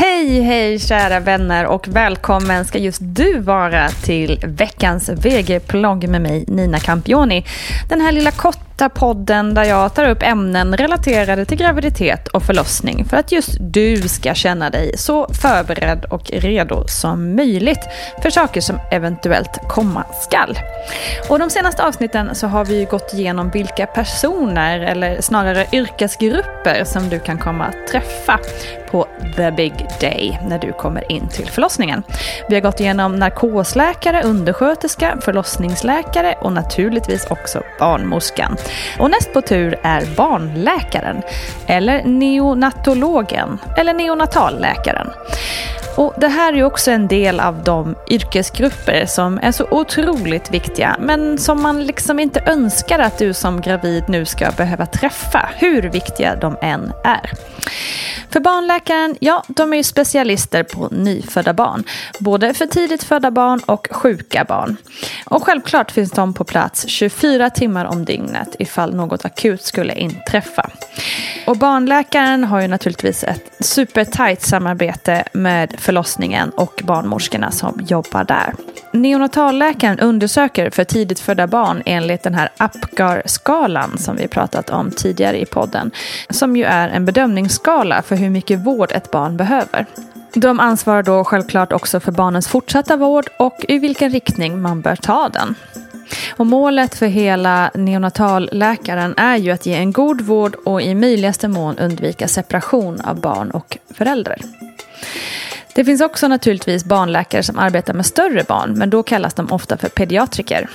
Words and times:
Hej, 0.00 0.40
hej 0.40 0.78
kära 0.78 1.20
vänner 1.20 1.66
och 1.66 1.88
välkommen 1.88 2.64
ska 2.64 2.78
just 2.78 2.98
du 3.02 3.38
vara 3.38 3.88
till 3.88 4.40
veckans 4.44 5.08
VG-plogg 5.08 6.08
med 6.08 6.20
mig 6.20 6.44
Nina 6.48 6.78
Campioni. 6.78 7.44
Den 7.88 8.00
här 8.00 8.12
lilla 8.12 8.30
korta 8.30 8.88
podden 8.88 9.54
där 9.54 9.64
jag 9.64 9.94
tar 9.94 10.08
upp 10.08 10.22
ämnen 10.22 10.76
relaterade 10.76 11.44
till 11.44 11.58
graviditet 11.58 12.28
och 12.28 12.42
förlossning 12.42 13.04
för 13.04 13.16
att 13.16 13.32
just 13.32 13.56
du 13.60 14.08
ska 14.08 14.34
känna 14.34 14.70
dig 14.70 14.96
så 14.96 15.28
förberedd 15.42 16.04
och 16.04 16.30
redo 16.30 16.84
som 16.88 17.36
möjligt 17.36 17.82
för 18.22 18.30
saker 18.30 18.60
som 18.60 18.78
eventuellt 18.90 19.58
komma 19.68 20.04
skall. 20.20 20.58
Och 21.28 21.38
de 21.38 21.50
senaste 21.50 21.84
avsnitten 21.84 22.34
så 22.34 22.46
har 22.46 22.64
vi 22.64 22.78
ju 22.78 22.86
gått 22.86 23.14
igenom 23.14 23.50
vilka 23.50 23.86
personer 23.86 24.80
eller 24.80 25.20
snarare 25.20 25.66
yrkesgrupper 25.72 26.84
som 26.84 27.08
du 27.08 27.20
kan 27.20 27.38
komma 27.38 27.64
att 27.64 27.86
träffa 27.92 28.38
på 28.90 29.07
the 29.36 29.50
big 29.50 29.72
day 30.00 30.40
när 30.48 30.58
du 30.58 30.72
kommer 30.72 31.12
in 31.12 31.28
till 31.28 31.50
förlossningen. 31.50 32.02
Vi 32.48 32.54
har 32.54 32.62
gått 32.62 32.80
igenom 32.80 33.16
narkosläkare, 33.16 34.22
undersköterska, 34.22 35.18
förlossningsläkare 35.20 36.34
och 36.40 36.52
naturligtvis 36.52 37.26
också 37.30 37.62
barnmorskan. 37.78 38.56
Och 38.98 39.10
näst 39.10 39.32
på 39.32 39.40
tur 39.40 39.78
är 39.82 40.16
barnläkaren, 40.16 41.22
eller 41.66 42.04
neonatologen, 42.04 43.58
eller 43.76 43.94
neonatalläkaren. 43.94 45.10
Och 45.98 46.14
det 46.20 46.28
här 46.28 46.52
är 46.52 46.62
också 46.62 46.90
en 46.90 47.08
del 47.08 47.40
av 47.40 47.64
de 47.64 47.94
yrkesgrupper 48.10 49.06
som 49.06 49.38
är 49.42 49.52
så 49.52 49.66
otroligt 49.70 50.50
viktiga 50.50 50.96
men 51.00 51.38
som 51.38 51.62
man 51.62 51.84
liksom 51.84 52.18
inte 52.18 52.40
önskar 52.46 52.98
att 52.98 53.18
du 53.18 53.34
som 53.34 53.60
gravid 53.60 54.04
nu 54.08 54.24
ska 54.24 54.50
behöva 54.50 54.86
träffa, 54.86 55.50
hur 55.56 55.82
viktiga 55.82 56.36
de 56.36 56.56
än 56.62 56.92
är. 57.04 57.30
För 58.30 58.40
barnläkaren, 58.40 59.16
ja, 59.20 59.44
de 59.48 59.72
är 59.72 59.76
ju 59.76 59.82
specialister 59.82 60.62
på 60.62 60.88
nyfödda 60.90 61.52
barn. 61.52 61.84
Både 62.18 62.54
för 62.54 62.66
tidigt 62.66 63.04
födda 63.04 63.30
barn 63.30 63.60
och 63.66 63.88
sjuka 63.90 64.44
barn. 64.44 64.76
Och 65.26 65.44
självklart 65.44 65.90
finns 65.90 66.10
de 66.10 66.34
på 66.34 66.44
plats 66.44 66.88
24 66.88 67.50
timmar 67.50 67.84
om 67.84 68.04
dygnet 68.04 68.56
ifall 68.58 68.94
något 68.94 69.24
akut 69.24 69.62
skulle 69.62 69.94
inträffa. 69.94 70.70
Och 71.46 71.56
barnläkaren 71.56 72.44
har 72.44 72.60
ju 72.60 72.68
naturligtvis 72.68 73.24
ett 73.24 73.52
supertajt 73.60 74.42
samarbete 74.42 75.24
med 75.32 75.74
förlossningen 75.78 76.50
och 76.50 76.82
barnmorskorna 76.84 77.50
som 77.50 77.80
jobbar 77.88 78.24
där. 78.24 78.54
Neonatalläkaren 78.92 79.98
undersöker 79.98 80.70
för 80.70 80.84
tidigt 80.84 81.20
födda 81.20 81.46
barn 81.46 81.82
enligt 81.86 82.22
den 82.22 82.34
här 82.34 82.48
APGAR-skalan 82.56 83.98
som 83.98 84.16
vi 84.16 84.28
pratat 84.28 84.70
om 84.70 84.90
tidigare 84.90 85.40
i 85.40 85.46
podden. 85.46 85.90
Som 86.30 86.56
ju 86.56 86.64
är 86.64 86.88
en 86.88 87.04
bedömningsskala 87.04 88.02
för 88.02 88.16
hur 88.16 88.30
mycket 88.30 88.58
vård 88.58 88.92
ett 88.92 89.10
barn 89.10 89.36
behöver. 89.36 89.86
De 90.34 90.60
ansvarar 90.60 91.02
då 91.02 91.24
självklart 91.24 91.72
också 91.72 92.00
för 92.00 92.12
barnens 92.12 92.48
fortsatta 92.48 92.96
vård 92.96 93.28
och 93.38 93.64
i 93.68 93.78
vilken 93.78 94.10
riktning 94.10 94.62
man 94.62 94.80
bör 94.80 94.96
ta 94.96 95.28
den. 95.28 95.54
Och 96.30 96.46
målet 96.46 96.94
för 96.94 97.06
hela 97.06 97.70
neonatalläkaren 97.74 99.14
är 99.16 99.36
ju 99.36 99.50
att 99.50 99.66
ge 99.66 99.74
en 99.74 99.92
god 99.92 100.20
vård 100.20 100.54
och 100.64 100.82
i 100.82 100.94
möjligaste 100.94 101.48
mån 101.48 101.78
undvika 101.78 102.28
separation 102.28 103.00
av 103.00 103.20
barn 103.20 103.50
och 103.50 103.78
föräldrar. 103.94 104.38
Det 105.74 105.84
finns 105.84 106.00
också 106.00 106.28
naturligtvis 106.28 106.84
barnläkare 106.84 107.42
som 107.42 107.58
arbetar 107.58 107.94
med 107.94 108.06
större 108.06 108.44
barn, 108.44 108.78
men 108.78 108.90
då 108.90 109.02
kallas 109.02 109.34
de 109.34 109.52
ofta 109.52 109.76
för 109.76 109.88
pediatriker. 109.88 110.68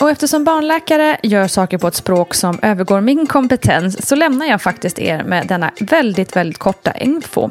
Och 0.00 0.10
eftersom 0.10 0.44
barnläkare 0.44 1.16
gör 1.22 1.46
saker 1.46 1.78
på 1.78 1.88
ett 1.88 1.94
språk 1.94 2.34
som 2.34 2.58
övergår 2.62 3.00
min 3.00 3.26
kompetens 3.26 4.08
så 4.08 4.16
lämnar 4.16 4.46
jag 4.46 4.62
faktiskt 4.62 4.98
er 4.98 5.24
med 5.24 5.46
denna 5.46 5.70
väldigt, 5.80 6.36
väldigt 6.36 6.58
korta 6.58 6.92
info. 6.92 7.50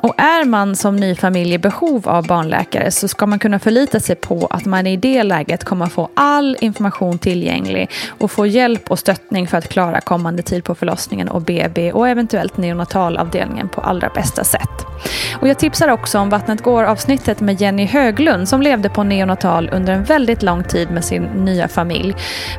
Och 0.00 0.20
är 0.20 0.44
man 0.44 0.76
som 0.76 0.96
ny 0.96 1.14
familj 1.14 1.54
i 1.54 1.58
behov 1.58 2.08
av 2.08 2.26
barnläkare 2.26 2.90
så 2.90 3.08
ska 3.08 3.26
man 3.26 3.38
kunna 3.38 3.58
förlita 3.58 4.00
sig 4.00 4.16
på 4.16 4.46
att 4.46 4.64
man 4.64 4.86
i 4.86 4.96
det 4.96 5.22
läget 5.22 5.64
kommer 5.64 5.86
få 5.86 6.08
all 6.14 6.56
information 6.60 7.18
tillgänglig 7.18 7.90
och 8.08 8.30
få 8.30 8.46
hjälp 8.46 8.90
och 8.90 8.98
stöttning 8.98 9.46
för 9.46 9.58
att 9.58 9.68
klara 9.68 10.00
kommande 10.00 10.42
tid 10.42 10.64
på 10.64 10.74
förlossningen 10.74 11.28
och 11.28 11.42
BB 11.42 11.92
och 11.92 12.08
eventuellt 12.08 12.56
neonatalavdelningen 12.56 13.68
på 13.68 13.80
allra 13.80 14.08
bästa 14.14 14.44
sätt. 14.44 14.84
Och 15.40 15.48
jag 15.48 15.58
tipsar 15.58 15.88
också 15.88 16.18
om 16.18 16.30
Vattnet 16.30 16.62
går-avsnittet 16.62 17.40
med 17.40 17.60
Jenny 17.60 17.86
Höglund 17.86 18.48
som 18.48 18.62
levde 18.62 18.88
på 18.88 19.02
neonatal 19.02 19.70
under 19.72 19.92
en 19.92 20.04
väldigt 20.04 20.42
lång 20.42 20.64
tid 20.64 20.90
med 20.90 21.04
sin 21.04 21.22
nya 21.22 21.63
familj 21.68 22.14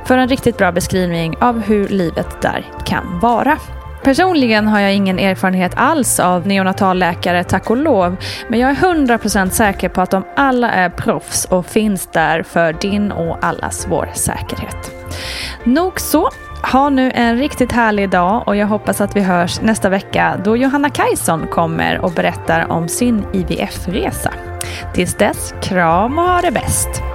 för 0.05 0.17
en 0.17 0.27
riktigt 0.27 0.57
bra 0.57 0.71
beskrivning 0.71 1.35
av 1.39 1.61
hur 1.61 1.87
livet 1.87 2.41
där 2.41 2.65
kan 2.85 3.19
vara. 3.19 3.57
Personligen 4.05 4.67
har 4.67 4.79
jag 4.79 4.93
ingen 4.93 5.19
erfarenhet 5.19 5.71
alls 5.75 6.19
av 6.19 6.47
neonatalläkare, 6.47 7.43
tack 7.43 7.69
och 7.69 7.77
lov. 7.77 8.15
Men 8.47 8.59
jag 8.59 8.69
är 8.69 8.75
100% 8.75 9.49
säker 9.49 9.89
på 9.89 10.01
att 10.01 10.11
de 10.11 10.23
alla 10.35 10.71
är 10.71 10.89
proffs 10.89 11.45
och 11.45 11.65
finns 11.65 12.07
där 12.07 12.43
för 12.43 12.73
din 12.73 13.11
och 13.11 13.37
allas 13.41 13.87
vår 13.89 14.09
säkerhet. 14.13 14.91
Nog 15.63 15.99
så. 15.99 16.29
Ha 16.71 16.89
nu 16.89 17.11
en 17.15 17.37
riktigt 17.37 17.71
härlig 17.71 18.09
dag 18.09 18.43
och 18.47 18.55
jag 18.55 18.67
hoppas 18.67 19.01
att 19.01 19.15
vi 19.15 19.21
hörs 19.21 19.61
nästa 19.61 19.89
vecka 19.89 20.41
då 20.43 20.57
Johanna 20.57 20.89
Kajson 20.89 21.47
kommer 21.47 21.99
och 21.99 22.11
berättar 22.11 22.71
om 22.71 22.87
sin 22.87 23.25
IVF-resa. 23.33 24.33
Tills 24.93 25.15
dess, 25.15 25.53
kram 25.61 26.19
och 26.19 26.25
ha 26.25 26.41
det 26.41 26.51
bäst! 26.51 27.14